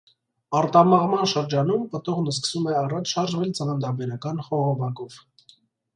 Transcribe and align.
Արտամղման 0.59 1.27
շրջանում 1.33 1.83
պտուղն 1.93 2.31
սկսում 2.33 2.67
է 2.71 2.75
առաջ 2.79 3.13
շարժվել 3.17 3.55
ծննդաբերական 3.61 4.45
խողովակով։ 4.49 5.21